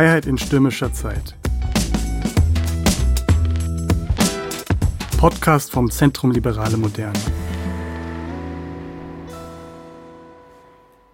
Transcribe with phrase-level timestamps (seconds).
[0.00, 1.36] Freiheit in stürmischer Zeit.
[5.18, 7.18] Podcast vom Zentrum Liberale Moderne.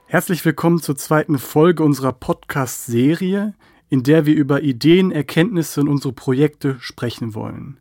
[0.06, 3.54] Herzlich willkommen zur zweiten Folge unserer Podcast-Serie,
[3.88, 7.80] in der wir über Ideen, Erkenntnisse und unsere Projekte sprechen wollen.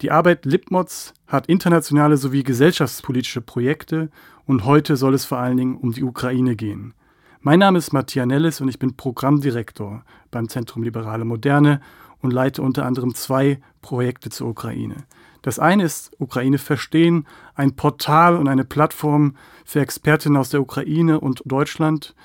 [0.00, 4.08] Die Arbeit Lipmods hat internationale sowie gesellschaftspolitische Projekte
[4.46, 6.94] und heute soll es vor allen Dingen um die Ukraine gehen.
[7.40, 10.02] Mein Name ist Matthias Nellis und ich bin Programmdirektor
[10.32, 11.80] beim Zentrum Liberale Moderne
[12.20, 15.04] und leite unter anderem zwei Projekte zur Ukraine.
[15.42, 21.20] Das eine ist Ukraine verstehen, ein Portal und eine Plattform für Expertinnen aus der Ukraine
[21.20, 22.16] und Deutschland,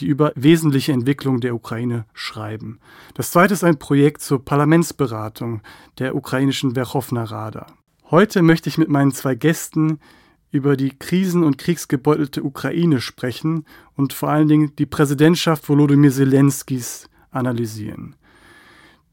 [0.00, 2.78] die über wesentliche Entwicklungen der Ukraine schreiben.
[3.14, 5.62] Das zweite ist ein Projekt zur Parlamentsberatung
[5.98, 7.68] der ukrainischen Verkhovna Rada.
[8.10, 9.98] Heute möchte ich mit meinen zwei Gästen
[10.50, 17.08] über die krisen- und kriegsgebeutelte Ukraine sprechen und vor allen Dingen die Präsidentschaft Volodymyr Zelenskis
[17.30, 18.16] analysieren.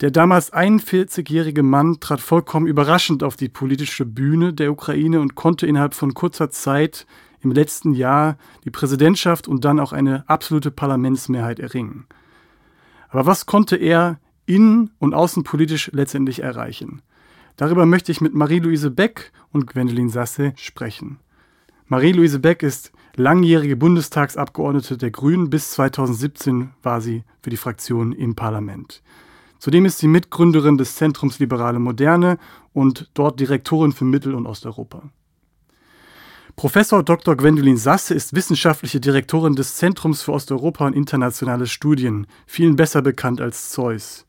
[0.01, 5.67] Der damals 41-jährige Mann trat vollkommen überraschend auf die politische Bühne der Ukraine und konnte
[5.67, 7.05] innerhalb von kurzer Zeit
[7.39, 12.07] im letzten Jahr die Präsidentschaft und dann auch eine absolute Parlamentsmehrheit erringen.
[13.09, 17.01] Aber was konnte er innen- und außenpolitisch letztendlich erreichen?
[17.55, 21.19] Darüber möchte ich mit Marie-Louise Beck und Gwendolyn Sasse sprechen.
[21.87, 25.51] Marie-Louise Beck ist langjährige Bundestagsabgeordnete der Grünen.
[25.51, 29.03] Bis 2017 war sie für die Fraktion im Parlament.
[29.59, 32.39] Zudem ist sie Mitgründerin des Zentrums Liberale Moderne
[32.73, 35.11] und dort Direktorin für Mittel- und Osteuropa.
[36.55, 37.35] Professor Dr.
[37.35, 43.41] Gwendolyn Sasse ist wissenschaftliche Direktorin des Zentrums für Osteuropa und internationale Studien, vielen besser bekannt
[43.41, 44.25] als Zeus.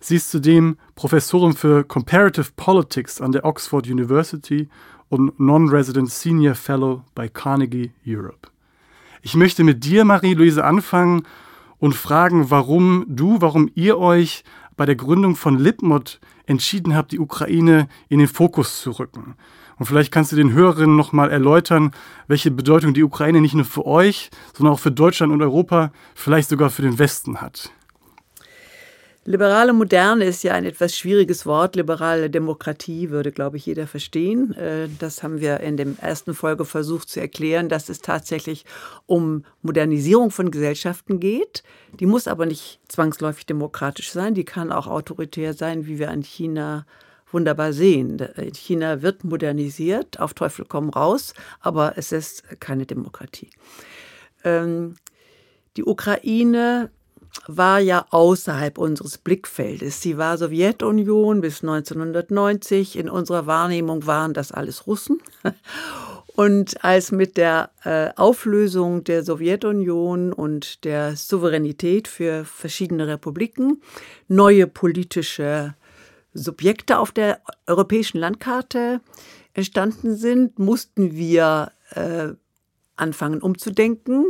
[0.00, 4.68] Sie ist zudem Professorin für Comparative Politics an der Oxford University
[5.08, 8.48] und Non-Resident Senior Fellow bei Carnegie Europe.
[9.22, 11.22] Ich möchte mit dir, Marie-Louise, anfangen
[11.78, 14.44] und fragen, warum du, warum ihr euch
[14.76, 19.34] bei der Gründung von Lipmod entschieden habt, die Ukraine in den Fokus zu rücken.
[19.78, 21.90] Und vielleicht kannst du den Hörerinnen nochmal erläutern,
[22.28, 26.48] welche Bedeutung die Ukraine nicht nur für euch, sondern auch für Deutschland und Europa, vielleicht
[26.48, 27.72] sogar für den Westen hat.
[29.28, 31.74] Liberale Moderne ist ja ein etwas schwieriges Wort.
[31.74, 34.54] Liberale Demokratie würde, glaube ich, jeder verstehen.
[34.54, 38.64] Äh, das haben wir in der ersten Folge versucht zu erklären, dass es tatsächlich
[39.06, 41.64] um Modernisierung von Gesellschaften geht.
[41.98, 44.34] Die muss aber nicht zwangsläufig demokratisch sein.
[44.34, 46.86] Die kann auch autoritär sein, wie wir an China
[47.32, 48.22] wunderbar sehen.
[48.54, 53.50] China wird modernisiert, auf Teufel komm raus, aber es ist keine Demokratie.
[54.44, 54.94] Ähm,
[55.76, 56.90] die Ukraine
[57.46, 60.00] war ja außerhalb unseres Blickfeldes.
[60.02, 62.96] Sie war Sowjetunion bis 1990.
[62.96, 65.20] In unserer Wahrnehmung waren das alles Russen.
[66.36, 73.80] Und als mit der äh, Auflösung der Sowjetunion und der Souveränität für verschiedene Republiken
[74.28, 75.74] neue politische
[76.34, 79.00] Subjekte auf der europäischen Landkarte
[79.54, 82.28] entstanden sind, mussten wir äh,
[82.96, 84.26] anfangen umzudenken,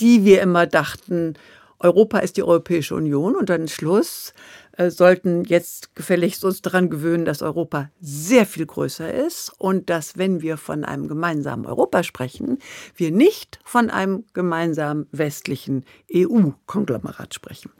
[0.00, 1.34] die wir immer dachten,
[1.78, 4.32] Europa ist die Europäische Union und dann Schluss
[4.76, 10.18] äh, sollten jetzt gefälligst uns daran gewöhnen, dass Europa sehr viel größer ist und dass,
[10.18, 12.58] wenn wir von einem gemeinsamen Europa sprechen,
[12.96, 17.70] wir nicht von einem gemeinsamen westlichen EU-Konglomerat sprechen.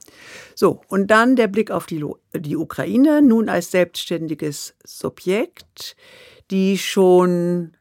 [0.54, 5.96] So, und dann der Blick auf die, die Ukraine, nun als selbstständiges Subjekt,
[6.50, 7.76] die schon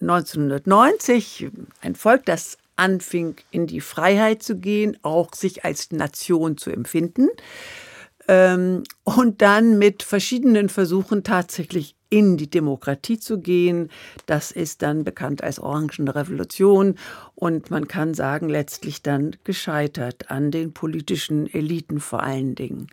[0.00, 1.48] 1990
[1.80, 7.28] ein Volk, das anfing, in die Freiheit zu gehen, auch sich als Nation zu empfinden.
[8.28, 13.88] Ähm, und dann mit verschiedenen Versuchen tatsächlich in die Demokratie zu gehen.
[14.26, 16.96] Das ist dann bekannt als Orangene Revolution
[17.34, 22.88] und man kann sagen, letztlich dann gescheitert an den politischen Eliten vor allen Dingen.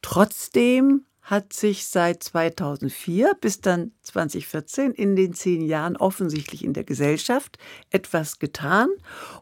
[0.00, 6.84] Trotzdem hat sich seit 2004 bis dann 2014 in den zehn Jahren offensichtlich in der
[6.84, 7.58] Gesellschaft
[7.90, 8.90] etwas getan.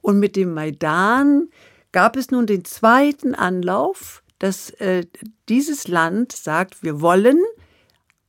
[0.01, 1.49] Und mit dem Maidan
[1.91, 5.07] gab es nun den zweiten Anlauf, dass äh,
[5.49, 7.41] dieses Land sagt, wir wollen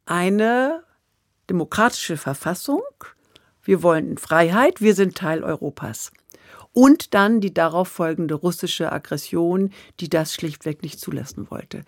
[0.06, 0.84] eine
[1.50, 2.82] demokratische Verfassung,
[3.62, 6.12] wir wollen Freiheit, wir sind Teil Europas.
[6.72, 11.84] Und dann die darauf folgende russische Aggression, die das schlichtweg nicht zulassen wollte.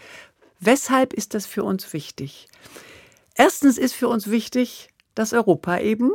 [0.60, 2.48] Weshalb ist das für uns wichtig?
[3.36, 6.12] Erstens ist für uns wichtig, dass Europa eben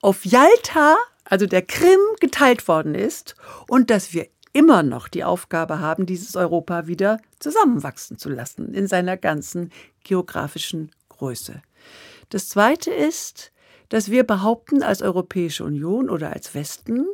[0.00, 3.34] auf Jalta, also der Krim, geteilt worden ist
[3.66, 8.86] und dass wir immer noch die Aufgabe haben, dieses Europa wieder zusammenwachsen zu lassen in
[8.86, 9.70] seiner ganzen
[10.04, 11.62] geografischen Größe.
[12.30, 13.52] Das Zweite ist,
[13.88, 17.06] dass wir behaupten als Europäische Union oder als Westen,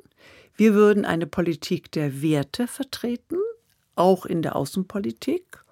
[0.56, 3.38] wir würden eine Politik der Werte vertreten,
[3.96, 5.63] auch in der Außenpolitik,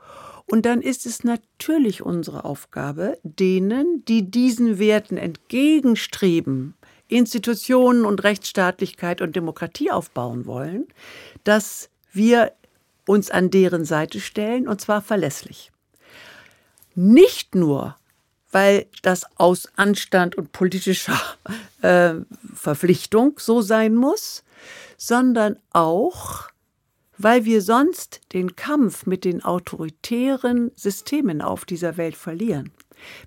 [0.47, 6.75] Und dann ist es natürlich unsere Aufgabe, denen, die diesen Werten entgegenstreben,
[7.09, 10.87] Institutionen und Rechtsstaatlichkeit und Demokratie aufbauen wollen,
[11.45, 12.53] dass wir
[13.07, 15.73] uns an deren Seite stellen und zwar verlässlich.
[16.95, 17.97] Nicht nur,
[18.51, 21.21] weil das aus Anstand und politischer
[21.83, 22.15] äh,
[22.55, 24.45] Verpflichtung so sein muss,
[24.97, 26.49] sondern auch,
[27.23, 32.73] weil wir sonst den Kampf mit den autoritären Systemen auf dieser Welt verlieren.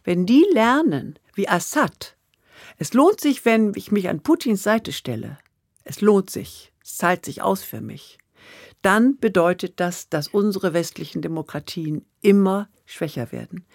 [0.03, 2.15] Wenn die lernen, wie Assad,
[2.77, 5.37] es lohnt sich, wenn ich mich an Putins Seite stelle.
[5.83, 6.71] Es lohnt sich.
[6.83, 8.17] Es zahlt sich aus für mich.
[8.81, 13.65] Dann bedeutet das, dass unsere westlichen Demokratien immer schwächer werden.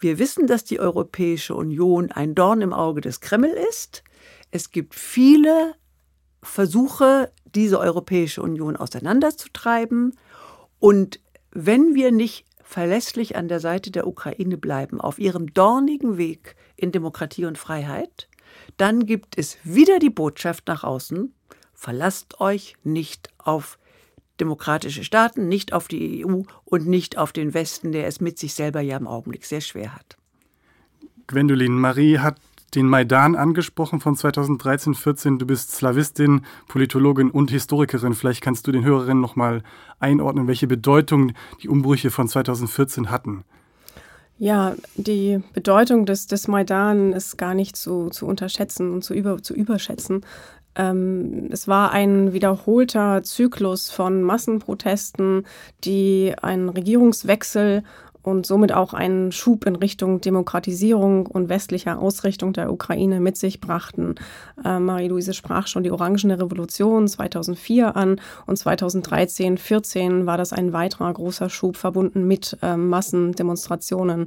[0.00, 4.02] Wir wissen, dass die Europäische Union ein Dorn im Auge des Kreml ist.
[4.50, 5.74] Es gibt viele
[6.42, 10.14] Versuche, diese Europäische Union auseinanderzutreiben.
[10.78, 16.54] Und wenn wir nicht verlässlich an der Seite der Ukraine bleiben, auf ihrem dornigen Weg
[16.76, 18.28] in Demokratie und Freiheit,
[18.76, 21.34] dann gibt es wieder die Botschaft nach außen,
[21.72, 23.78] verlasst euch nicht auf
[24.40, 28.54] demokratische Staaten, nicht auf die EU und nicht auf den Westen, der es mit sich
[28.54, 30.16] selber ja im Augenblick sehr schwer hat.
[31.26, 32.40] Gwendolin, Marie hat
[32.74, 35.38] den Maidan angesprochen von 2013-14.
[35.38, 38.14] Du bist Slawistin, Politologin und Historikerin.
[38.14, 39.62] Vielleicht kannst du den Hörerinnen noch mal
[39.98, 41.32] einordnen, welche Bedeutung
[41.62, 43.44] die Umbrüche von 2014 hatten.
[44.40, 49.42] Ja, die Bedeutung des, des Maidan ist gar nicht zu, zu unterschätzen und zu, über,
[49.42, 50.24] zu überschätzen.
[50.76, 55.44] Ähm, es war ein wiederholter Zyklus von Massenprotesten,
[55.82, 57.82] die einen Regierungswechsel
[58.28, 63.58] und somit auch einen Schub in Richtung Demokratisierung und westlicher Ausrichtung der Ukraine mit sich
[63.58, 64.16] brachten.
[64.62, 70.74] Äh, Marie-Louise sprach schon die Orangene Revolution 2004 an und 2013, 14 war das ein
[70.74, 74.26] weiterer großer Schub verbunden mit äh, Massendemonstrationen.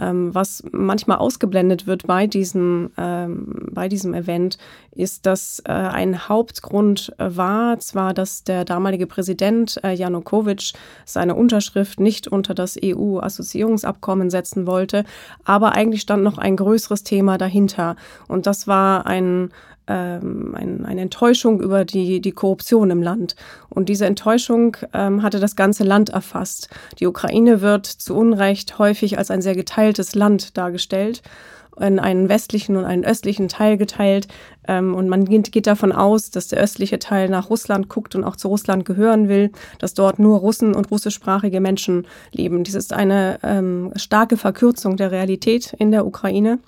[0.00, 4.58] Ähm, was manchmal ausgeblendet wird bei diesem, ähm, bei diesem Event,
[4.92, 10.74] ist, dass äh, ein Hauptgrund äh, war zwar, dass der damalige Präsident äh, Janukowitsch
[11.04, 15.04] seine Unterschrift nicht unter das EU-Assoziierungsabkommen setzen wollte,
[15.44, 17.96] aber eigentlich stand noch ein größeres Thema dahinter.
[18.26, 19.50] Und das war ein
[19.88, 23.36] ähm, ein, eine Enttäuschung über die, die Korruption im Land.
[23.68, 26.68] Und diese Enttäuschung ähm, hatte das ganze Land erfasst.
[26.98, 31.22] Die Ukraine wird zu Unrecht häufig als ein sehr geteiltes Land dargestellt
[31.80, 34.28] in einen westlichen und einen östlichen Teil geteilt.
[34.66, 38.36] Ähm, und man geht davon aus, dass der östliche Teil nach Russland guckt und auch
[38.36, 42.64] zu Russland gehören will, dass dort nur Russen und russischsprachige Menschen leben.
[42.64, 46.58] Dies ist eine ähm, starke Verkürzung der Realität in der Ukraine.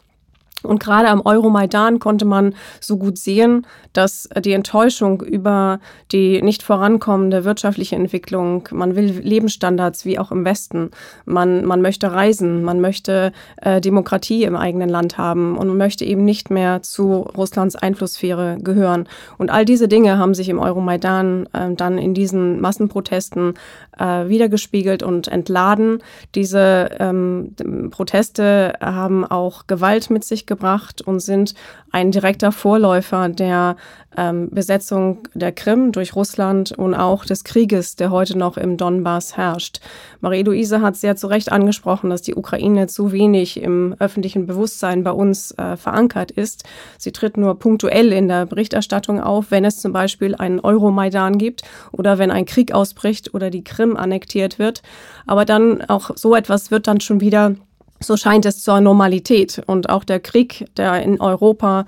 [0.62, 5.80] Und gerade am Euromaidan konnte man so gut sehen, dass die Enttäuschung über
[6.12, 10.90] die nicht vorankommende wirtschaftliche Entwicklung, man will Lebensstandards wie auch im Westen,
[11.24, 16.04] man, man möchte reisen, man möchte äh, Demokratie im eigenen Land haben und man möchte
[16.04, 19.08] eben nicht mehr zu Russlands Einflusssphäre gehören.
[19.38, 23.54] Und all diese Dinge haben sich im Euromaidan äh, dann in diesen Massenprotesten
[23.98, 26.02] äh, wiedergespiegelt und entladen.
[26.34, 27.54] Diese ähm,
[27.90, 31.54] Proteste haben auch Gewalt mit sich gebracht und sind
[31.92, 33.76] ein direkter Vorläufer der
[34.16, 39.36] ähm, Besetzung der Krim durch Russland und auch des Krieges, der heute noch im Donbass
[39.36, 39.80] herrscht.
[40.20, 45.12] Marie-Louise hat sehr zu Recht angesprochen, dass die Ukraine zu wenig im öffentlichen Bewusstsein bei
[45.12, 46.64] uns äh, verankert ist.
[46.98, 51.62] Sie tritt nur punktuell in der Berichterstattung auf, wenn es zum Beispiel einen Euromaidan gibt
[51.92, 54.82] oder wenn ein Krieg ausbricht oder die Krim annektiert wird.
[55.26, 57.54] Aber dann auch so etwas wird dann schon wieder
[58.02, 59.62] so scheint es zur Normalität.
[59.66, 61.84] Und auch der Krieg, der in Europa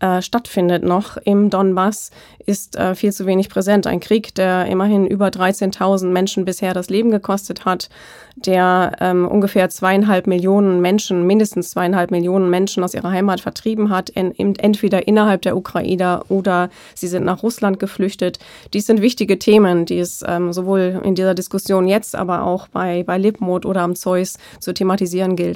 [0.00, 2.10] äh, stattfindet, noch im Donbass,
[2.46, 3.86] ist äh, viel zu wenig präsent.
[3.86, 7.88] Ein Krieg, der immerhin über 13.000 Menschen bisher das Leben gekostet hat,
[8.36, 14.10] der ähm, ungefähr zweieinhalb Millionen Menschen, mindestens zweieinhalb Millionen Menschen aus ihrer Heimat vertrieben hat,
[14.10, 18.38] in, in, entweder innerhalb der Ukraine oder sie sind nach Russland geflüchtet.
[18.72, 23.04] Dies sind wichtige Themen, die es ähm, sowohl in dieser Diskussion jetzt, aber auch bei,
[23.04, 25.53] bei Lipmod oder am Zeus zu thematisieren gilt.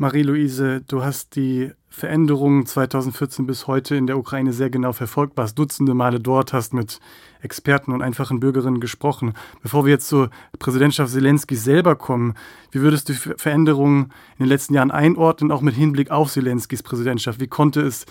[0.00, 5.58] Marie-Louise, du hast die Veränderungen 2014 bis heute in der Ukraine sehr genau verfolgt, warst
[5.58, 7.00] dutzende Male dort, hast mit
[7.42, 9.34] Experten und einfachen Bürgerinnen gesprochen.
[9.62, 12.32] Bevor wir jetzt zur Präsidentschaft Zelensky selber kommen,
[12.70, 14.04] wie würdest du Veränderungen
[14.38, 17.38] in den letzten Jahren einordnen, auch mit Hinblick auf Zelenskys Präsidentschaft?
[17.38, 18.06] Wie konnte es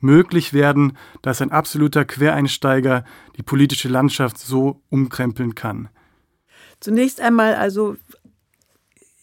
[0.00, 3.04] möglich werden, dass ein absoluter Quereinsteiger
[3.36, 5.90] die politische Landschaft so umkrempeln kann?
[6.80, 7.96] Zunächst einmal also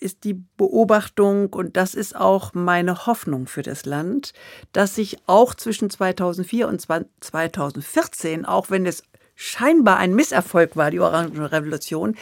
[0.01, 4.33] ist die Beobachtung, und das ist auch meine Hoffnung für das Land,
[4.73, 9.03] dass sich auch zwischen 2004 und 2014, auch wenn es
[9.35, 12.15] scheinbar ein Misserfolg war, die Orange Revolution,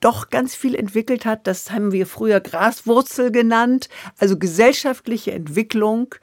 [0.00, 1.46] doch ganz viel entwickelt hat.
[1.46, 6.14] Das haben wir früher Graswurzel genannt, also gesellschaftliche Entwicklung,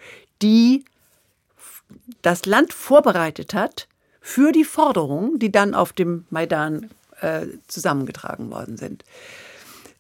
[0.41, 0.85] die
[2.21, 3.87] das Land vorbereitet hat
[4.21, 9.03] für die Forderungen, die dann auf dem Maidan äh, zusammengetragen worden sind.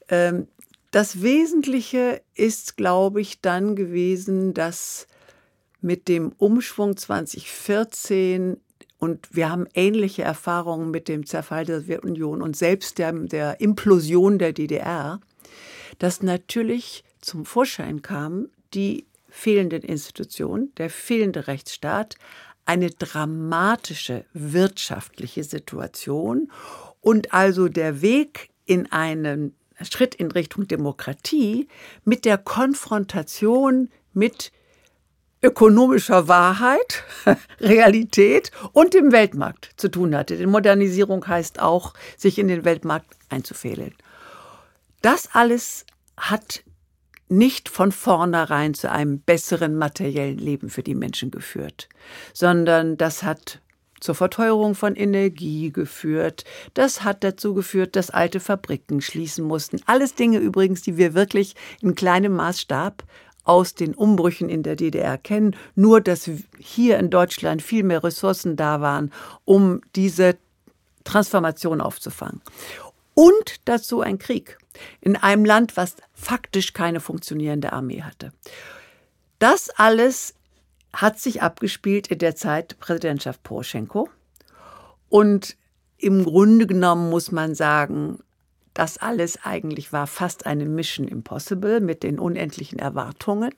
[0.09, 0.47] Ähm,
[0.91, 5.07] das Wesentliche ist, glaube ich, dann gewesen, dass
[5.81, 8.57] mit dem Umschwung 2014
[8.97, 14.39] und wir haben ähnliche Erfahrungen mit dem Zerfall der Sowjetunion und selbst der, der Implosion
[14.39, 15.21] der DDR,
[15.99, 22.15] dass natürlich zum Vorschein kam, die fehlenden Institutionen, der fehlende Rechtsstaat,
[22.65, 26.51] eine dramatische wirtschaftliche Situation
[26.99, 29.55] und also der Weg in einen
[29.85, 31.67] Schritt in Richtung Demokratie
[32.03, 34.51] mit der Konfrontation mit
[35.41, 37.03] ökonomischer Wahrheit,
[37.59, 40.37] Realität und dem Weltmarkt zu tun hatte.
[40.37, 43.95] Denn Modernisierung heißt auch, sich in den Weltmarkt einzufädeln.
[45.01, 45.85] Das alles
[46.17, 46.63] hat
[47.29, 51.87] nicht von vornherein zu einem besseren materiellen Leben für die Menschen geführt,
[52.33, 53.61] sondern das hat
[53.99, 56.45] zur Verteuerung von Energie geführt.
[56.73, 59.79] Das hat dazu geführt, dass alte Fabriken schließen mussten.
[59.85, 63.03] Alles Dinge übrigens, die wir wirklich in kleinem Maßstab
[63.43, 66.29] aus den Umbrüchen in der DDR kennen, nur dass
[66.59, 69.11] hier in Deutschland viel mehr Ressourcen da waren,
[69.45, 70.37] um diese
[71.03, 72.41] Transformation aufzufangen.
[73.15, 74.57] Und dazu ein Krieg
[75.01, 78.31] in einem Land, was faktisch keine funktionierende Armee hatte.
[79.39, 80.35] Das alles
[80.93, 84.09] hat sich abgespielt in der Zeit Präsidentschaft Poroschenko.
[85.09, 85.57] Und
[85.97, 88.19] im Grunde genommen muss man sagen,
[88.73, 93.53] das alles eigentlich war fast eine Mission Impossible mit den unendlichen Erwartungen.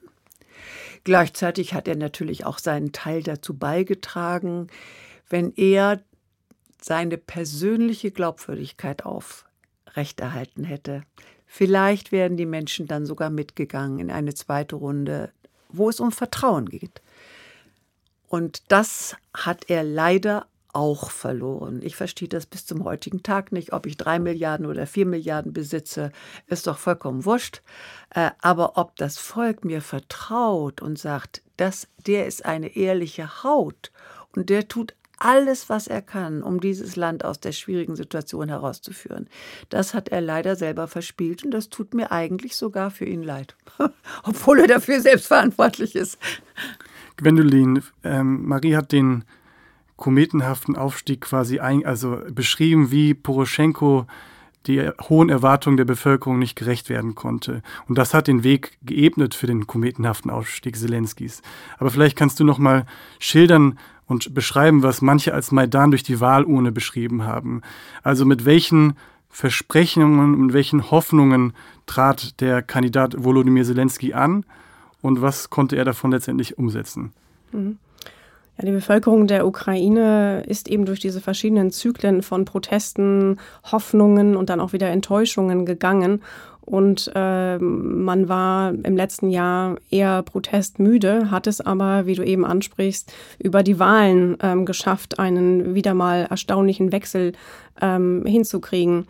[1.03, 4.67] Gleichzeitig hat er natürlich auch seinen Teil dazu beigetragen,
[5.29, 6.01] wenn er
[6.81, 11.03] seine persönliche Glaubwürdigkeit aufrechterhalten hätte.
[11.45, 15.31] Vielleicht wären die Menschen dann sogar mitgegangen in eine zweite Runde,
[15.73, 17.01] wo es um Vertrauen geht.
[18.27, 21.81] Und das hat er leider auch verloren.
[21.83, 23.73] Ich verstehe das bis zum heutigen Tag nicht.
[23.73, 26.11] Ob ich drei Milliarden oder vier Milliarden besitze,
[26.47, 27.61] ist doch vollkommen wurscht.
[28.09, 33.91] Äh, aber ob das Volk mir vertraut und sagt, dass der ist eine ehrliche Haut
[34.33, 39.27] und der tut alles, was er kann, um dieses Land aus der schwierigen Situation herauszuführen.
[39.69, 43.55] Das hat er leider selber verspielt und das tut mir eigentlich sogar für ihn leid,
[44.23, 46.17] obwohl er dafür selbst verantwortlich ist.
[47.17, 49.23] Gwendolin, ähm, Marie hat den
[49.95, 54.07] kometenhaften Aufstieg quasi ein, also beschrieben, wie Poroschenko
[54.67, 57.61] die hohen Erwartungen der Bevölkerung nicht gerecht werden konnte.
[57.87, 61.41] Und das hat den Weg geebnet für den kometenhaften Aufstieg Zelenskis.
[61.77, 62.85] Aber vielleicht kannst du noch mal
[63.19, 63.79] schildern
[64.11, 67.61] und beschreiben, was manche als Maidan durch die Wahlurne beschrieben haben.
[68.03, 68.97] Also mit welchen
[69.29, 71.53] Versprechungen und welchen Hoffnungen
[71.85, 74.43] trat der Kandidat Volodymyr Zelensky an
[75.01, 77.13] und was konnte er davon letztendlich umsetzen?
[77.53, 77.77] Mhm.
[78.57, 83.39] Ja, die Bevölkerung der Ukraine ist eben durch diese verschiedenen Zyklen von Protesten,
[83.71, 86.21] Hoffnungen und dann auch wieder Enttäuschungen gegangen.
[86.61, 92.45] Und äh, man war im letzten Jahr eher protestmüde, hat es aber, wie du eben
[92.45, 97.33] ansprichst, über die Wahlen ähm, geschafft, einen wieder mal erstaunlichen Wechsel
[97.81, 99.07] ähm, hinzukriegen.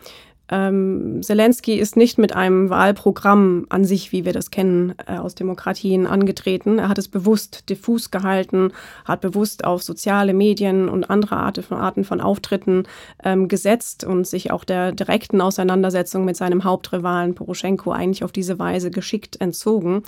[0.51, 5.34] Ähm, Zelensky ist nicht mit einem Wahlprogramm an sich, wie wir das kennen, äh, aus
[5.34, 6.77] Demokratien angetreten.
[6.77, 8.74] Er hat es bewusst diffus gehalten,
[9.05, 12.84] hat bewusst auf soziale Medien und andere Arten von, Arten von Auftritten
[13.24, 18.60] ähm, gesetzt und sich auch der direkten Auseinandersetzung mit seinem Hauptrivalen Poroschenko eigentlich auf diese
[18.60, 20.03] Weise geschickt entzogen.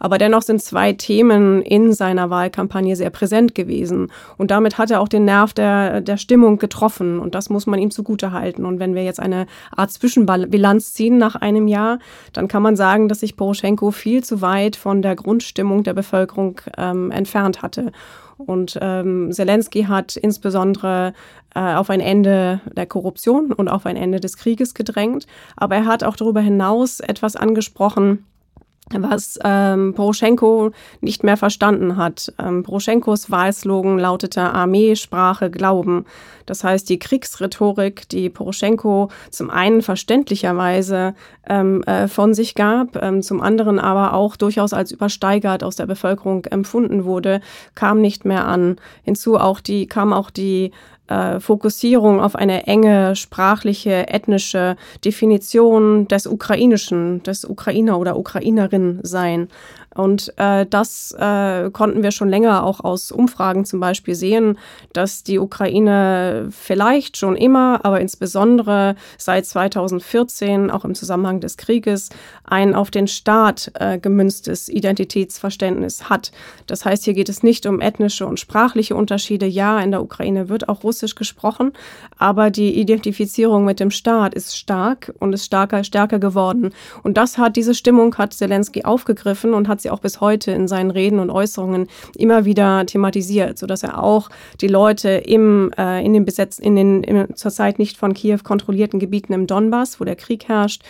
[0.00, 4.10] Aber dennoch sind zwei Themen in seiner Wahlkampagne sehr präsent gewesen.
[4.36, 7.20] Und damit hat er auch den Nerv der, der Stimmung getroffen.
[7.20, 8.64] Und das muss man ihm zugute halten.
[8.64, 11.98] Und wenn wir jetzt eine Art Zwischenbilanz ziehen nach einem Jahr,
[12.32, 16.60] dann kann man sagen, dass sich Poroschenko viel zu weit von der Grundstimmung der Bevölkerung
[16.76, 17.92] ähm, entfernt hatte.
[18.38, 21.12] Und ähm, Zelensky hat insbesondere
[21.54, 25.26] äh, auf ein Ende der Korruption und auf ein Ende des Krieges gedrängt.
[25.56, 28.24] Aber er hat auch darüber hinaus etwas angesprochen,
[28.98, 30.70] was ähm, Poroschenko
[31.00, 32.32] nicht mehr verstanden hat.
[32.38, 36.04] Ähm, Poroschenkos Wahlslogan lautete Armee, Sprache, Glauben.
[36.46, 41.14] Das heißt, die Kriegsrhetorik, die Poroschenko zum einen verständlicherweise
[41.48, 45.86] ähm, äh, von sich gab, ähm, zum anderen aber auch durchaus als übersteigert aus der
[45.86, 47.40] Bevölkerung empfunden wurde,
[47.74, 48.76] kam nicht mehr an.
[49.04, 50.72] Hinzu auch die, kam auch die
[51.10, 59.48] äh, Fokussierung auf eine enge sprachliche, ethnische Definition des Ukrainischen, des Ukrainer oder Ukrainerin sein.
[59.94, 64.56] Und äh, das äh, konnten wir schon länger auch aus Umfragen zum Beispiel sehen,
[64.92, 72.10] dass die Ukraine vielleicht schon immer, aber insbesondere seit 2014, auch im Zusammenhang des Krieges,
[72.44, 76.30] ein auf den Staat äh, gemünztes Identitätsverständnis hat.
[76.66, 79.46] Das heißt, hier geht es nicht um ethnische und sprachliche Unterschiede.
[79.46, 81.72] Ja, in der Ukraine wird auch Russisch gesprochen,
[82.18, 86.72] aber die Identifizierung mit dem Staat ist stark und ist stärker, stärker geworden.
[87.02, 90.68] Und das hat, diese Stimmung hat Zelensky aufgegriffen und hat sie auch bis heute in
[90.68, 94.30] seinen Reden und Äußerungen immer wieder thematisiert, sodass er auch
[94.60, 99.00] die Leute im, äh, in den besetzten, in den in, zurzeit nicht von Kiew kontrollierten
[99.00, 100.82] Gebieten im Donbass, wo der Krieg herrscht,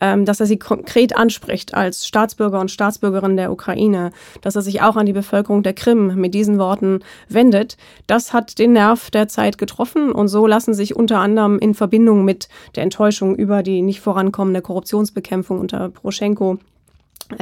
[0.00, 4.12] dass er sie konkret anspricht als Staatsbürger und Staatsbürgerin der Ukraine,
[4.42, 7.76] dass er sich auch an die Bevölkerung der Krim mit diesen Worten wendet,
[8.06, 12.24] das hat den Nerv der Zeit getroffen und so lassen sich unter anderem in Verbindung
[12.24, 16.58] mit der Enttäuschung über die nicht vorankommende Korruptionsbekämpfung unter Poroschenko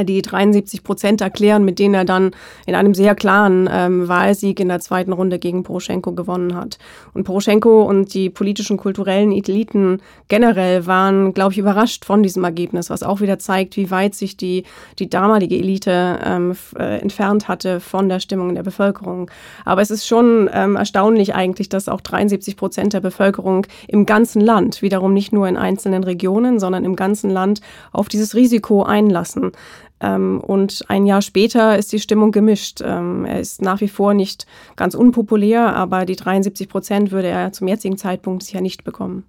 [0.03, 2.33] die 73 Prozent erklären, mit denen er dann
[2.67, 6.79] in einem sehr klaren ähm, Wahlsieg in der zweiten Runde gegen Poroschenko gewonnen hat.
[7.15, 12.91] Und Poroschenko und die politischen, kulturellen Eliten generell waren, glaube ich, überrascht von diesem Ergebnis,
[12.91, 14.65] was auch wieder zeigt, wie weit sich die,
[14.99, 19.31] die damalige Elite ähm, äh, entfernt hatte von der Stimmung der Bevölkerung.
[19.65, 24.41] Aber es ist schon ähm, erstaunlich eigentlich, dass auch 73 Prozent der Bevölkerung im ganzen
[24.41, 27.61] Land, wiederum nicht nur in einzelnen Regionen, sondern im ganzen Land
[27.93, 29.53] auf dieses Risiko einlassen.
[30.01, 32.81] Ähm, und ein Jahr später ist die Stimmung gemischt.
[32.85, 37.53] Ähm, er ist nach wie vor nicht ganz unpopulär, aber die 73 Prozent würde er
[37.53, 39.25] zum jetzigen Zeitpunkt sicher nicht bekommen.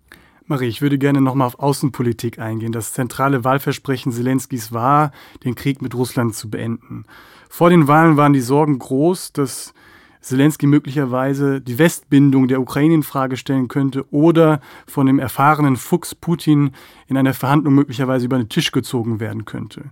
[0.45, 2.71] Marie, ich würde gerne nochmal auf Außenpolitik eingehen.
[2.71, 5.11] Das zentrale Wahlversprechen Zelenskis war,
[5.43, 7.05] den Krieg mit Russland zu beenden.
[7.49, 9.73] Vor den Wahlen waren die Sorgen groß, dass
[10.21, 16.15] Zelensky möglicherweise die Westbindung der Ukraine in Frage stellen könnte oder von dem erfahrenen Fuchs
[16.15, 16.71] Putin
[17.07, 19.85] in einer Verhandlung möglicherweise über den Tisch gezogen werden könnte.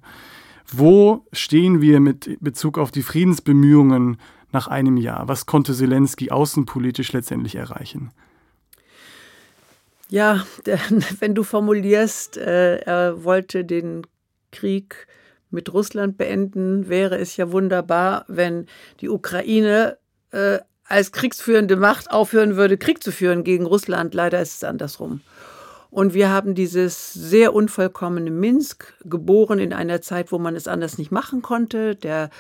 [0.72, 4.18] Wo stehen wir mit Bezug auf die Friedensbemühungen
[4.52, 5.28] nach einem Jahr?
[5.28, 8.12] Was konnte Zelensky außenpolitisch letztendlich erreichen?
[10.10, 10.46] Ja,
[11.20, 14.06] wenn du formulierst, äh, er wollte den
[14.52, 15.08] Krieg
[15.52, 18.68] mit Russland beenden, wäre es ja wunderbar, wenn
[19.02, 19.98] die Ukraine
[20.32, 24.14] äh, als kriegsführende Macht aufhören würde, Krieg zu führen gegen Russland.
[24.14, 25.22] Leider ist es andersrum.
[25.96, 30.98] Und wir haben dieses sehr unvollkommene Minsk geboren in einer Zeit, wo man es anders
[30.98, 31.96] nicht machen konnte.
[31.96, 32.32] Der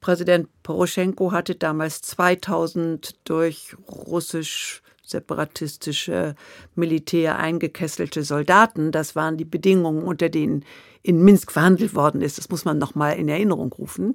[0.00, 6.34] Präsident Poroschenko hatte damals 2000 durch russisch separatistische
[6.76, 8.90] Militär eingekesselte Soldaten.
[8.90, 10.64] Das waren die Bedingungen, unter denen
[11.02, 12.38] in Minsk verhandelt worden ist.
[12.38, 14.14] Das muss man noch mal in Erinnerung rufen.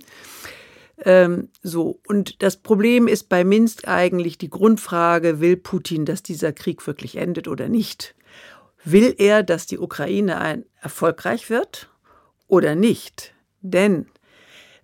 [1.05, 6.53] Ähm, so und das Problem ist bei Minsk eigentlich die Grundfrage: Will Putin, dass dieser
[6.53, 8.15] Krieg wirklich endet oder nicht?
[8.83, 11.89] Will er, dass die Ukraine ein erfolgreich wird
[12.47, 13.33] oder nicht?
[13.61, 14.07] Denn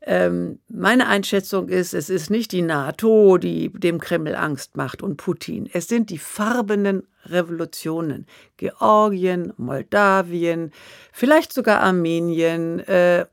[0.08, 5.17] ähm, meine Einschätzung ist, es ist nicht die NATO, die dem Kreml Angst macht und
[5.17, 5.67] Putin.
[5.71, 8.27] Es sind die farbenen Revolutionen.
[8.58, 10.71] Georgien, Moldawien,
[11.12, 13.25] vielleicht sogar Armenien äh,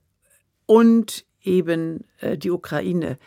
[0.64, 3.18] und eben äh, die Ukraine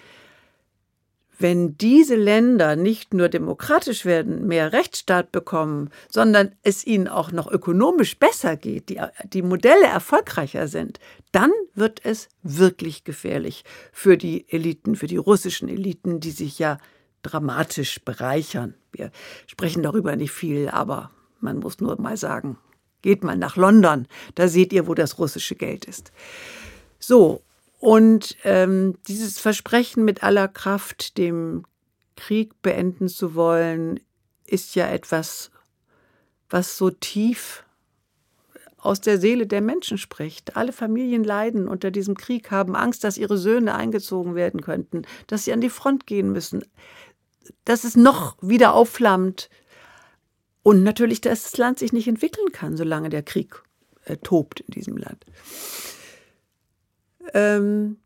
[1.37, 7.51] wenn diese Länder nicht nur demokratisch werden, mehr Rechtsstaat bekommen, sondern es ihnen auch noch
[7.51, 9.01] ökonomisch besser geht, die,
[9.33, 10.99] die Modelle erfolgreicher sind,
[11.31, 16.77] dann wird es wirklich gefährlich für die Eliten, für die russischen Eliten, die sich ja
[17.23, 18.75] dramatisch bereichern.
[18.91, 19.11] Wir
[19.47, 22.57] sprechen darüber nicht viel, aber man muss nur mal sagen,
[23.01, 26.11] geht mal nach London, da seht ihr, wo das russische Geld ist.
[26.99, 27.41] So,
[27.79, 31.65] und ähm, dieses Versprechen mit aller Kraft, dem
[32.15, 33.99] Krieg beenden zu wollen,
[34.47, 35.51] ist ja etwas,
[36.49, 37.63] was so tief
[38.77, 40.55] aus der Seele der Menschen spricht.
[40.55, 45.45] Alle Familien leiden unter diesem Krieg, haben Angst, dass ihre Söhne eingezogen werden könnten, dass
[45.45, 46.63] sie an die Front gehen müssen,
[47.65, 49.49] dass es noch wieder aufflammt
[50.61, 53.61] und natürlich, dass das Land sich nicht entwickeln kann, solange der Krieg
[54.05, 55.25] äh, tobt in diesem Land.
[57.35, 57.97] Ähm,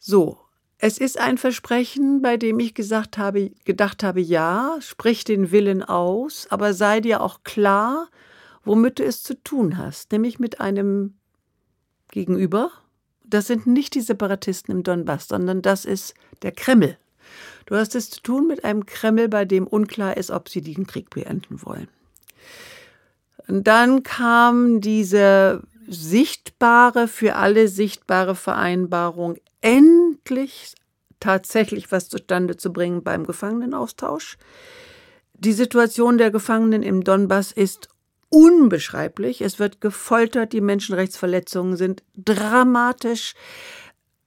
[0.00, 0.38] so,
[0.78, 5.82] es ist ein Versprechen, bei dem ich gesagt habe, gedacht habe, ja, sprich den Willen
[5.82, 8.08] aus, aber sei dir auch klar,
[8.64, 11.14] womit du es zu tun hast, nämlich mit einem
[12.10, 12.72] Gegenüber.
[13.24, 16.98] Das sind nicht die Separatisten im Donbass, sondern das ist der Kreml.
[17.66, 20.86] Du hast es zu tun mit einem Kreml, bei dem unklar ist, ob sie den
[20.86, 21.88] Krieg beenden wollen.
[23.46, 30.74] Und dann kam diese sichtbare, für alle sichtbare Vereinbarung endlich
[31.20, 34.38] tatsächlich was zustande zu bringen beim Gefangenenaustausch.
[35.34, 37.88] Die Situation der Gefangenen im Donbass ist
[38.28, 39.40] unbeschreiblich.
[39.40, 43.34] Es wird gefoltert, die Menschenrechtsverletzungen sind dramatisch.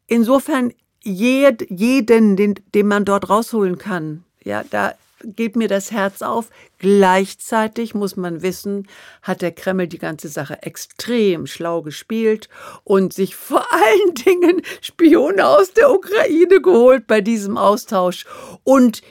[0.08, 6.22] Insofern jed, jeden, den, den man dort rausholen kann, ja, da geht mir das Herz
[6.22, 6.50] auf.
[6.78, 8.88] Gleichzeitig muss man wissen,
[9.22, 12.50] hat der Kreml die ganze Sache extrem schlau gespielt
[12.84, 18.26] und sich vor allen Dingen Spione aus der Ukraine geholt bei diesem Austausch.
[18.64, 19.02] Und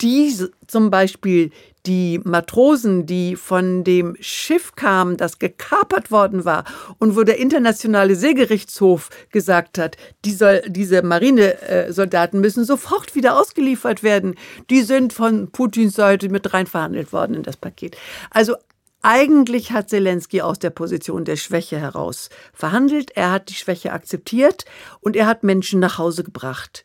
[0.00, 1.50] diese zum Beispiel
[1.86, 6.64] die Matrosen, die von dem Schiff kamen, das gekapert worden war
[6.98, 14.02] und wo der internationale Seegerichtshof gesagt hat, die soll, diese Marinesoldaten müssen sofort wieder ausgeliefert
[14.02, 14.34] werden,
[14.70, 17.96] die sind von Putins Seite mit rein verhandelt worden in das Paket.
[18.30, 18.56] Also
[19.02, 24.64] eigentlich hat Zelensky aus der Position der Schwäche heraus verhandelt, er hat die Schwäche akzeptiert
[25.00, 26.84] und er hat Menschen nach Hause gebracht.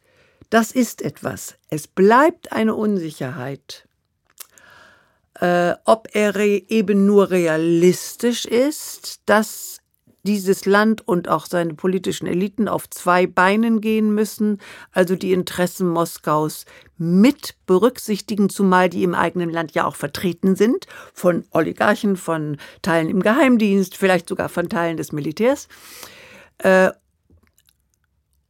[0.51, 1.55] Das ist etwas.
[1.69, 3.87] Es bleibt eine Unsicherheit
[5.41, 9.79] äh, ob er eben nur realistisch ist, dass
[10.23, 14.59] dieses Land und auch seine politischen Eliten auf zwei Beinen gehen müssen,
[14.91, 16.65] also die Interessen Moskaus
[16.99, 23.09] mit berücksichtigen, zumal die im eigenen Land ja auch vertreten sind, von Oligarchen, von Teilen
[23.09, 25.67] im Geheimdienst, vielleicht sogar von Teilen des Militärs,
[26.59, 26.91] äh,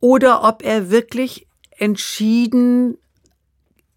[0.01, 2.97] oder ob er wirklich entschieden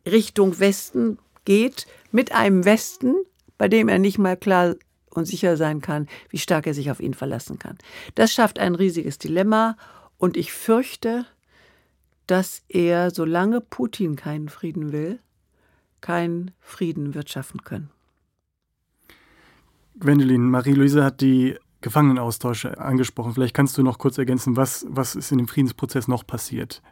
[0.07, 3.15] Richtung Westen geht, mit einem Westen,
[3.59, 4.75] bei dem er nicht mal klar
[5.11, 7.79] und sicher sein kann, wie stark er sich auf ihn verlassen kann.
[8.15, 9.77] Das schafft ein riesiges Dilemma
[10.19, 11.27] und ich fürchte,
[12.27, 15.19] dass er, solange Putin keinen Frieden will,
[16.01, 17.91] keinen Frieden wird schaffen können.
[19.99, 23.35] Gwendoline, Marie-Louise hat die Gefangenenaustausche angesprochen.
[23.35, 26.83] Vielleicht kannst du noch kurz ergänzen, was, was ist in dem Friedensprozess noch passiert?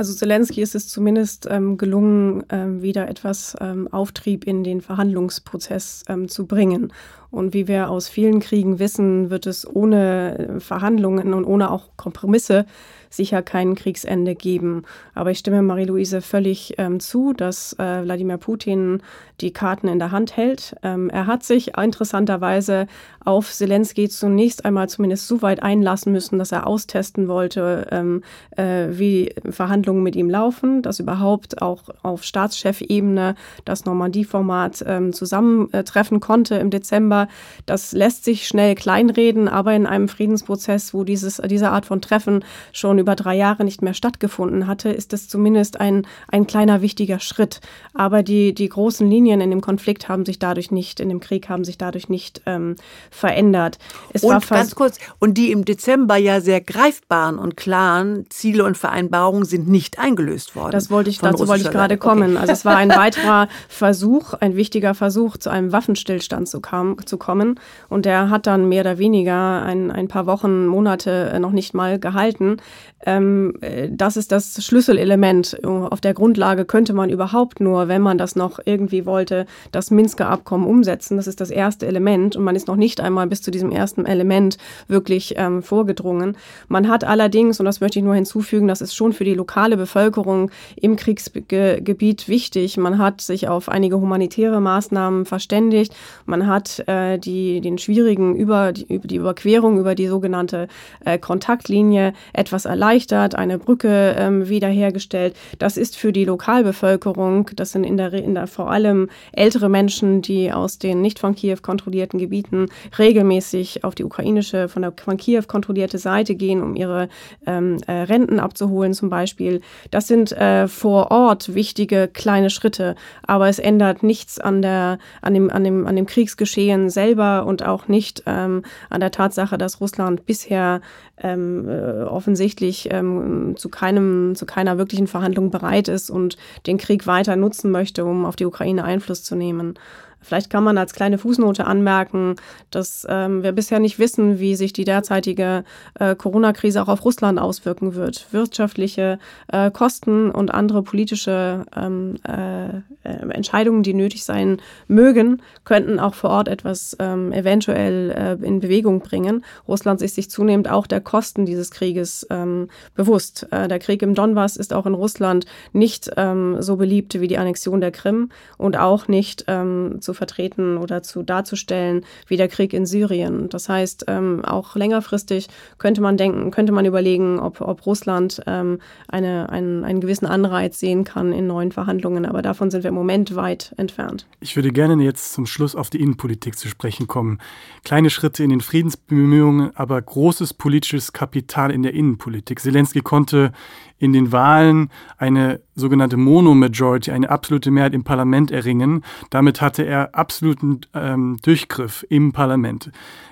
[0.00, 6.04] Also Zelensky ist es zumindest ähm, gelungen, ähm, wieder etwas ähm, Auftrieb in den Verhandlungsprozess
[6.08, 6.90] ähm, zu bringen.
[7.30, 12.66] Und wie wir aus vielen Kriegen wissen, wird es ohne Verhandlungen und ohne auch Kompromisse
[13.10, 14.84] sicher kein Kriegsende geben.
[15.14, 19.02] Aber ich stimme Marie-Louise völlig ähm, zu, dass äh, Wladimir Putin
[19.40, 20.76] die Karten in der Hand hält.
[20.82, 22.86] Ähm, er hat sich interessanterweise
[23.24, 28.22] auf Zelensky zunächst einmal zumindest so weit einlassen müssen, dass er austesten wollte, ähm,
[28.56, 36.20] äh, wie Verhandlungen mit ihm laufen, dass überhaupt auch auf Staatschefebene das Normandie-Format ähm, zusammentreffen
[36.20, 37.19] konnte im Dezember.
[37.66, 42.44] Das lässt sich schnell kleinreden, aber in einem Friedensprozess, wo dieses, diese Art von Treffen
[42.72, 47.20] schon über drei Jahre nicht mehr stattgefunden hatte, ist es zumindest ein, ein kleiner wichtiger
[47.20, 47.60] Schritt.
[47.94, 51.48] Aber die, die großen Linien in dem Konflikt haben sich dadurch nicht, in dem Krieg
[51.48, 52.76] haben sich dadurch nicht ähm,
[53.10, 53.78] verändert.
[54.12, 58.76] Es und ganz kurz, und die im Dezember ja sehr greifbaren und klaren Ziele und
[58.76, 60.72] Vereinbarungen sind nicht eingelöst worden.
[60.72, 62.36] Das wollte ich, dazu wollte ich gerade kommen.
[62.36, 67.18] Also es war ein weiterer Versuch, ein wichtiger Versuch, zu einem Waffenstillstand zu, kam, zu
[67.18, 67.60] kommen.
[67.90, 71.98] Und der hat dann mehr oder weniger ein, ein paar Wochen, Monate noch nicht mal
[71.98, 72.56] gehalten.
[73.04, 75.62] Ähm, äh, das ist das Schlüsselelement.
[75.64, 80.28] Auf der Grundlage könnte man überhaupt nur, wenn man das noch irgendwie wollte, das Minsker
[80.28, 81.16] Abkommen umsetzen.
[81.16, 84.06] Das ist das erste Element und man ist noch nicht einmal bis zu diesem ersten
[84.06, 86.36] Element wirklich ähm, vorgedrungen.
[86.68, 89.76] Man hat allerdings, und das möchte ich nur hinzufügen, das ist schon für die lokale
[89.76, 92.76] Bevölkerung im Kriegsgebiet wichtig.
[92.76, 95.94] Man hat sich auf einige humanitäre Maßnahmen verständigt.
[96.26, 100.68] Man hat äh, die, den schwierigen über die, über die Überquerung über die sogenannte
[101.04, 105.36] äh, Kontaktlinie etwas erleichtert erleichtert, eine Brücke ähm, wiederhergestellt.
[105.58, 110.22] Das ist für die Lokalbevölkerung, das sind in der, in der vor allem ältere Menschen,
[110.22, 112.66] die aus den nicht von Kiew kontrollierten Gebieten
[112.98, 117.08] regelmäßig auf die ukrainische, von der von Kiew kontrollierte Seite gehen, um ihre
[117.46, 119.60] ähm, äh, Renten abzuholen zum Beispiel.
[119.90, 122.94] Das sind äh, vor Ort wichtige kleine Schritte,
[123.26, 127.64] aber es ändert nichts an, der, an, dem, an, dem, an dem Kriegsgeschehen selber und
[127.64, 130.80] auch nicht ähm, an der Tatsache, dass Russland bisher
[131.18, 137.06] ähm, äh, offensichtlich ähm, zu keinem, zu keiner wirklichen Verhandlung bereit ist und den Krieg
[137.06, 139.74] weiter nutzen möchte, um auf die Ukraine Einfluss zu nehmen.
[140.20, 142.36] Vielleicht kann man als kleine Fußnote anmerken,
[142.70, 145.64] dass ähm, wir bisher nicht wissen, wie sich die derzeitige
[145.98, 148.26] äh, Corona-Krise auch auf Russland auswirken wird.
[148.30, 156.14] Wirtschaftliche äh, Kosten und andere politische ähm, äh, Entscheidungen, die nötig sein mögen, könnten auch
[156.14, 159.44] vor Ort etwas ähm, eventuell äh, in Bewegung bringen.
[159.66, 163.46] Russland ist sich zunehmend auch der Kosten dieses Krieges ähm, bewusst.
[163.50, 167.38] Äh, der Krieg im Donbass ist auch in Russland nicht ähm, so beliebt wie die
[167.38, 168.28] Annexion der Krim
[168.58, 173.48] und auch nicht zu ähm, zu vertreten oder zu darzustellen wie der Krieg in Syrien.
[173.48, 178.80] Das heißt, ähm, auch längerfristig könnte man denken, könnte man überlegen, ob, ob Russland ähm,
[179.06, 182.26] eine, einen, einen gewissen Anreiz sehen kann in neuen Verhandlungen.
[182.26, 184.26] Aber davon sind wir im Moment weit entfernt.
[184.40, 187.38] Ich würde gerne jetzt zum Schluss auf die Innenpolitik zu sprechen kommen.
[187.84, 192.58] Kleine Schritte in den Friedensbemühungen, aber großes politisches Kapital in der Innenpolitik.
[192.58, 193.52] Zelensky konnte
[194.00, 199.04] in den Wahlen eine sogenannte Mono-Majority, eine absolute Mehrheit im Parlament erringen.
[199.28, 202.90] Damit hatte er absoluten ähm, Durchgriff im Parlament.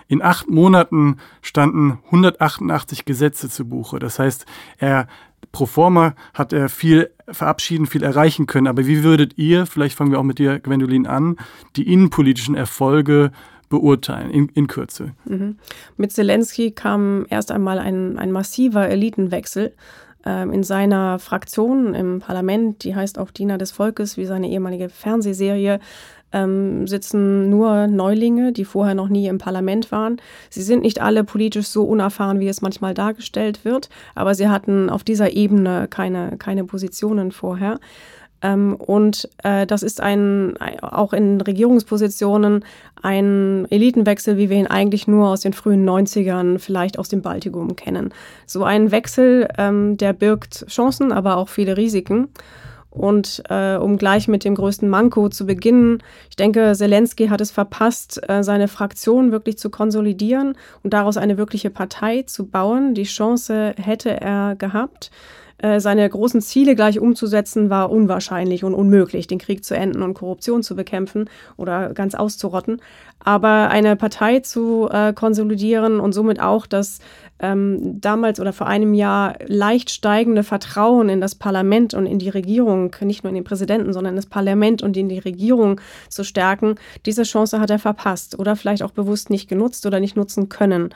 [0.09, 3.99] In acht Monaten standen 188 Gesetze zu Buche.
[3.99, 4.45] Das heißt,
[4.77, 5.09] er
[5.53, 8.67] pro forma hat er viel verabschieden, viel erreichen können.
[8.67, 11.37] Aber wie würdet ihr, vielleicht fangen wir auch mit dir, Gwendolin, an,
[11.77, 13.33] die innenpolitischen Erfolge
[13.71, 15.13] beurteilen, in, in Kürze?
[15.25, 15.57] Mhm.
[15.97, 19.75] Mit Zelensky kam erst einmal ein, ein massiver Elitenwechsel
[20.29, 25.81] in seiner Fraktion im Parlament, die heißt auch Diener des Volkes, wie seine ehemalige Fernsehserie,
[26.33, 30.21] ähm, sitzen nur Neulinge, die vorher noch nie im Parlament waren.
[30.51, 34.91] Sie sind nicht alle politisch so unerfahren, wie es manchmal dargestellt wird, aber sie hatten
[34.91, 37.81] auf dieser Ebene keine, keine Positionen vorher.
[38.43, 42.65] Ähm, und äh, das ist ein, auch in Regierungspositionen
[43.03, 47.77] ein Elitenwechsel, wie wir ihn eigentlich nur aus den frühen 90ern, vielleicht aus dem Baltikum
[47.77, 48.13] kennen.
[48.47, 52.29] So ein Wechsel, ähm, der birgt Chancen, aber auch viele Risiken.
[52.91, 57.51] Und äh, um gleich mit dem größten Manko zu beginnen, ich denke, Zelensky hat es
[57.51, 62.95] verpasst, äh, seine Fraktion wirklich zu konsolidieren und daraus eine wirkliche Partei zu bauen.
[62.95, 65.11] Die Chance hätte er gehabt.
[65.61, 70.15] Äh, seine großen Ziele gleich umzusetzen, war unwahrscheinlich und unmöglich, den Krieg zu enden und
[70.15, 72.81] Korruption zu bekämpfen oder ganz auszurotten.
[73.19, 77.01] Aber eine Partei zu äh, konsolidieren und somit auch das
[77.41, 82.29] ähm, damals oder vor einem Jahr leicht steigende Vertrauen in das Parlament und in die
[82.29, 86.25] Regierung, nicht nur in den Präsidenten, sondern in das Parlament und in die Regierung zu
[86.25, 90.49] stärken, diese Chance hat er verpasst oder vielleicht auch bewusst nicht genutzt oder nicht nutzen
[90.49, 90.91] können.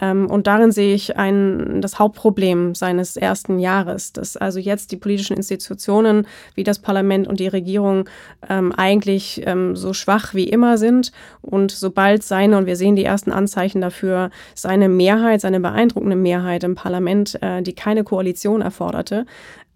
[0.00, 4.96] Ähm, und darin sehe ich ein, das Hauptproblem seines ersten Jahres, dass also jetzt die
[4.96, 8.08] politischen Institutionen wie das Parlament und die Regierung
[8.48, 11.12] ähm, eigentlich ähm, so schwach wie immer sind.
[11.42, 16.64] Und sobald seine, und wir sehen die ersten Anzeichen dafür, seine Mehrheit, seine beeindruckende Mehrheit
[16.64, 19.26] im Parlament, äh, die keine Koalition erforderte,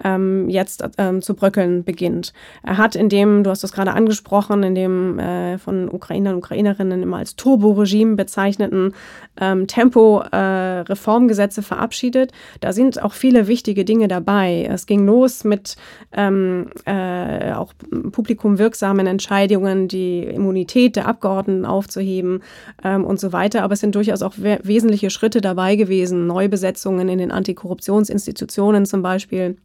[0.04, 2.32] ähm, jetzt ähm, zu bröckeln beginnt.
[2.62, 6.38] Er hat in dem, du hast das gerade angesprochen, in dem äh, von Ukrainern und
[6.38, 8.92] Ukrainerinnen immer als Turbo-Regime bezeichneten
[9.40, 10.36] ähm, Tempo äh,
[10.80, 12.32] Reformgesetze verabschiedet.
[12.60, 14.68] Da sind auch viele wichtige Dinge dabei.
[14.70, 15.76] Es ging los mit
[16.12, 17.72] ähm, äh, auch
[18.12, 22.42] publikumwirksamen Entscheidungen, die Immunität der Abgeordneten aufzuheben
[22.84, 23.62] ähm, und so weiter.
[23.62, 26.26] Aber es sind durchaus auch we wesentliche Schritte dabei gewesen.
[26.26, 29.56] Neubesetzungen in den Antikorruptionsinstitutionen zum Beispiel.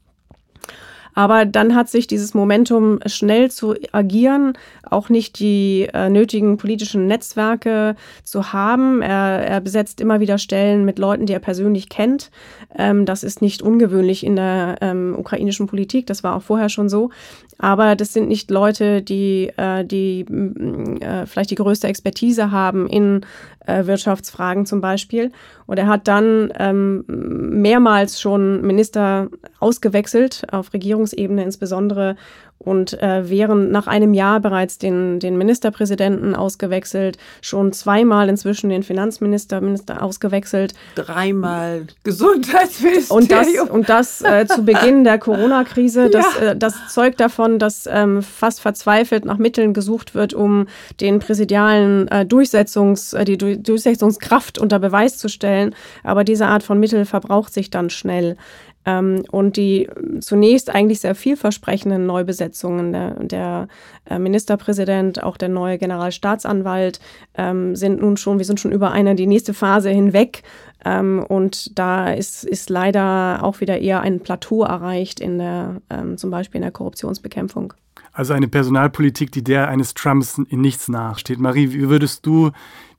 [1.13, 7.07] Aber dann hat sich dieses Momentum schnell zu agieren, auch nicht die äh, nötigen politischen
[7.07, 9.01] Netzwerke zu haben.
[9.01, 12.31] Er, er besetzt immer wieder Stellen mit Leuten, die er persönlich kennt.
[12.77, 16.07] Ähm, das ist nicht ungewöhnlich in der ähm, ukrainischen Politik.
[16.07, 17.09] Das war auch vorher schon so.
[17.57, 23.21] Aber das sind nicht Leute, die, äh, die äh, vielleicht die größte Expertise haben in
[23.65, 25.31] äh, Wirtschaftsfragen zum Beispiel.
[25.65, 32.15] Und er hat dann ähm, mehrmals schon Minister ausgewechselt, auf Regierungsebene insbesondere,
[32.63, 38.83] und äh, während nach einem Jahr bereits den, den Ministerpräsidenten ausgewechselt, schon zweimal inzwischen den
[38.83, 40.73] Finanzminister Minister ausgewechselt.
[40.95, 43.17] Dreimal Gesundheitsministerium.
[43.17, 46.51] Und das, und das äh, zu Beginn der Corona-Krise, das, ja.
[46.51, 50.67] äh, das zeugt davon, dass ähm, fast verzweifelt nach Mitteln gesucht wird, um
[50.99, 55.75] den präsidialen äh, Durchsetzungs, äh, die du Durchsetzungskraft unter Beweis zu stellen.
[56.03, 58.37] Aber diese Art von Mittel verbraucht sich dann schnell.
[58.85, 59.89] Ähm, und die
[60.19, 63.67] zunächst eigentlich sehr vielversprechenden Neubesetzungen, der, der
[64.09, 66.99] äh, Ministerpräsident, auch der neue Generalstaatsanwalt,
[67.35, 70.43] ähm, sind nun schon, wir sind schon über eine, die nächste Phase hinweg.
[70.83, 75.81] Ähm, und da ist, ist leider auch wieder eher ein Plateau erreicht in der,
[76.15, 77.73] zum Beispiel in der Korruptionsbekämpfung.
[78.13, 81.39] Also eine Personalpolitik, die der eines Trumps in nichts nachsteht.
[81.39, 82.51] Marie, wie würdest du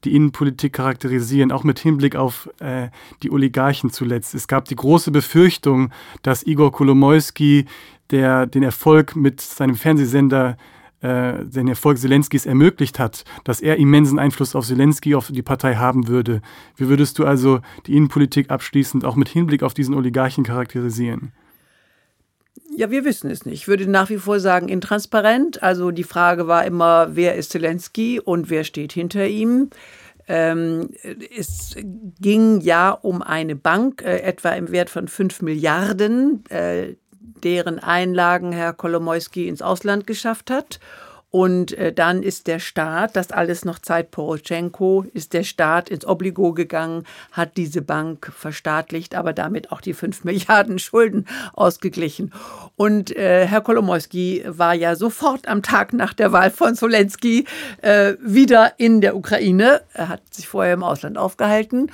[0.05, 2.89] die Innenpolitik charakterisieren, auch mit Hinblick auf äh,
[3.23, 4.35] die Oligarchen zuletzt?
[4.35, 5.91] Es gab die große Befürchtung,
[6.23, 7.67] dass Igor Kolomoisky,
[8.11, 10.57] der den Erfolg mit seinem Fernsehsender
[11.03, 15.75] äh, den Erfolg Zelenskis ermöglicht hat, dass er immensen Einfluss auf Zelensky, auf die Partei
[15.75, 16.41] haben würde.
[16.77, 21.33] Wie würdest du also die Innenpolitik abschließend auch mit Hinblick auf diesen Oligarchen charakterisieren?
[22.75, 23.63] Ja, wir wissen es nicht.
[23.63, 25.63] Ich würde nach wie vor sagen, intransparent.
[25.63, 29.71] Also die Frage war immer, wer ist Zelensky und wer steht hinter ihm.
[30.29, 30.91] Ähm,
[31.37, 31.75] es
[32.21, 36.95] ging ja um eine Bank, äh, etwa im Wert von 5 Milliarden, äh,
[37.43, 40.79] deren Einlagen Herr Kolomoisky ins Ausland geschafft hat.
[41.33, 46.05] Und äh, dann ist der Staat, das alles noch Zeit Poroschenko, ist der Staat ins
[46.07, 52.35] Obligo gegangen, hat diese Bank verstaatlicht, aber damit auch die fünf Milliarden Schulden ausgeglichen.
[52.77, 57.47] Und äh, Herr Kolomoisky war ja sofort am Tag nach der Wahl von Zelensky
[57.81, 59.81] äh, wieder in der Ukraine.
[59.95, 61.91] Er hat sich vorher im Ausland aufgehalten.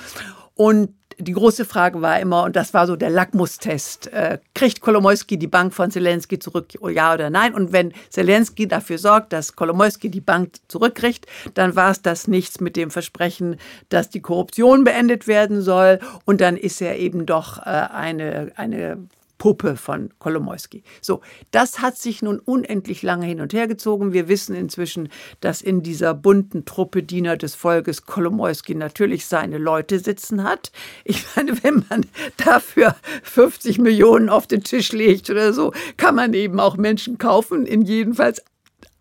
[0.56, 5.36] Und die große Frage war immer, und das war so der Lackmustest, äh, kriegt Kolomoisky
[5.36, 7.54] die Bank von Zelensky zurück, ja oder nein?
[7.54, 12.60] Und wenn Zelensky dafür sorgt, dass Kolomoisky die Bank zurückkriegt, dann war es das nichts
[12.60, 13.56] mit dem Versprechen,
[13.88, 15.98] dass die Korruption beendet werden soll.
[16.24, 18.98] Und dann ist er eben doch äh, eine, eine
[19.38, 20.82] Puppe von Kolomoisky.
[21.00, 21.20] So,
[21.50, 24.12] das hat sich nun unendlich lange hin und her gezogen.
[24.12, 25.08] Wir wissen inzwischen,
[25.40, 30.72] dass in dieser bunten Truppe Diener des Volkes Kolomoisky natürlich seine Leute sitzen hat.
[31.04, 36.34] Ich meine, wenn man dafür 50 Millionen auf den Tisch legt oder so, kann man
[36.34, 38.42] eben auch Menschen kaufen, in jedenfalls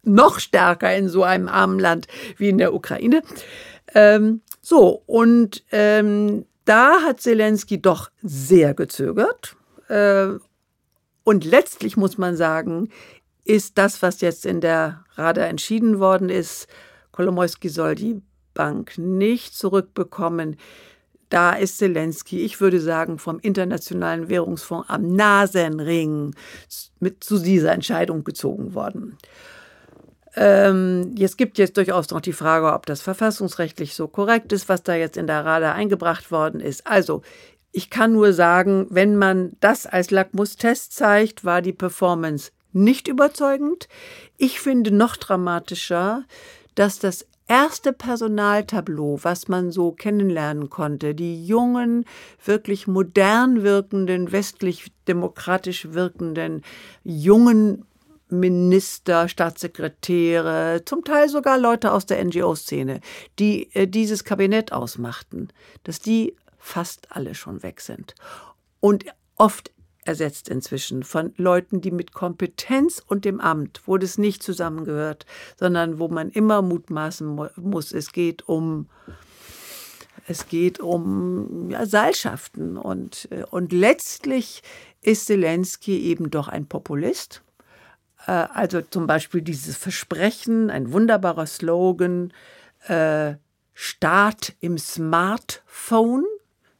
[0.03, 3.21] noch stärker in so einem armen Land wie in der Ukraine.
[3.93, 9.55] Ähm, so, und ähm, da hat Zelensky doch sehr gezögert.
[9.87, 10.29] Äh,
[11.23, 12.89] und letztlich muss man sagen,
[13.43, 16.67] ist das, was jetzt in der Rada entschieden worden ist,
[17.11, 18.21] Kolomoisky soll die
[18.53, 20.57] Bank nicht zurückbekommen.
[21.29, 26.33] Da ist Zelensky, ich würde sagen, vom Internationalen Währungsfonds am Nasenring
[26.99, 29.17] mit zu dieser Entscheidung gezogen worden.
[30.35, 34.83] Ähm, jetzt gibt jetzt durchaus noch die Frage, ob das verfassungsrechtlich so korrekt ist, was
[34.83, 36.85] da jetzt in der Rada eingebracht worden ist.
[36.85, 37.23] Also
[37.77, 43.87] ich kann nur sagen, wenn man das als Lackmustest zeigt, war die Performance nicht überzeugend.
[44.35, 46.23] Ich finde noch dramatischer,
[46.73, 52.05] dass das erste Personaltableau, was man so kennenlernen konnte, die jungen,
[52.43, 56.63] wirklich modern wirkenden, westlich demokratisch wirkenden,
[57.03, 57.85] jungen
[58.29, 63.01] Minister, Staatssekretäre, zum Teil sogar Leute aus der NGO-Szene,
[63.37, 65.49] die äh, dieses Kabinett ausmachten,
[65.83, 66.35] dass die
[66.67, 68.13] fast alle schon weg sind.
[68.79, 69.71] Und oft
[70.03, 75.25] ersetzt inzwischen von Leuten, die mit Kompetenz und dem Amt, wo das nicht zusammengehört,
[75.57, 78.87] sondern wo man immer mutmaßen muss, es geht um
[80.29, 84.61] es geht um ja, Seilschaften und, äh, und letztlich
[85.01, 87.43] ist Zelensky eben doch ein Populist.
[88.25, 92.33] Äh, also zum Beispiel dieses Versprechen, ein wunderbarer Slogan,
[92.87, 93.35] äh,
[93.73, 96.25] Staat im Smartphone,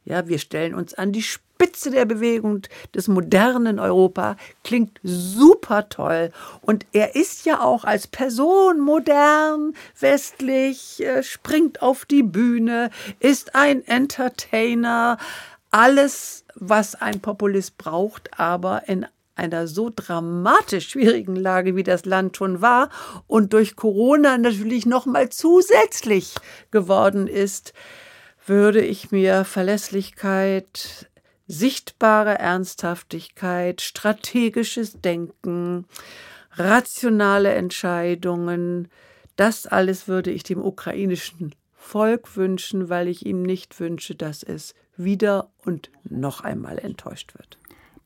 [0.08, 2.62] ja, wir stellen uns an die Spitze der Bewegung
[2.94, 4.36] des modernen Europa.
[4.64, 6.30] Klingt super toll.
[6.62, 12.88] Und er ist ja auch als Person modern, westlich, äh, springt auf die Bühne,
[13.20, 15.18] ist ein Entertainer.
[15.70, 22.38] Alles, was ein Populist braucht, aber in einer so dramatisch schwierigen Lage, wie das Land
[22.38, 22.88] schon war
[23.26, 26.34] und durch Corona natürlich noch mal zusätzlich
[26.70, 27.74] geworden ist
[28.48, 31.10] würde ich mir Verlässlichkeit,
[31.46, 35.86] sichtbare Ernsthaftigkeit, strategisches Denken,
[36.52, 38.88] rationale Entscheidungen,
[39.36, 44.74] das alles würde ich dem ukrainischen Volk wünschen, weil ich ihm nicht wünsche, dass es
[44.96, 47.56] wieder und noch einmal enttäuscht wird.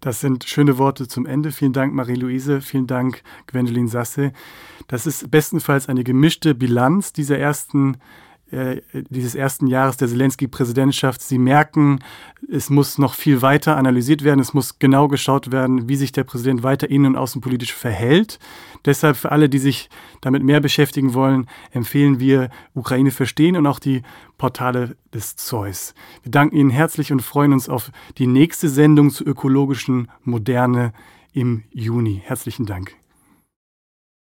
[0.00, 1.52] Das sind schöne Worte zum Ende.
[1.52, 2.60] Vielen Dank, Marie-Louise.
[2.60, 4.32] Vielen Dank, Gwendoline Sasse.
[4.88, 7.96] Das ist bestenfalls eine gemischte Bilanz dieser ersten
[9.10, 11.22] dieses ersten Jahres der Zelensky-Präsidentschaft.
[11.22, 12.00] Sie merken,
[12.50, 14.40] es muss noch viel weiter analysiert werden.
[14.40, 18.38] Es muss genau geschaut werden, wie sich der Präsident weiter innen- und außenpolitisch verhält.
[18.84, 19.88] Deshalb für alle, die sich
[20.20, 24.02] damit mehr beschäftigen wollen, empfehlen wir Ukraine verstehen und auch die
[24.38, 25.94] Portale des Zeus.
[26.22, 30.92] Wir danken Ihnen herzlich und freuen uns auf die nächste Sendung zur ökologischen Moderne
[31.32, 32.20] im Juni.
[32.24, 33.01] Herzlichen Dank.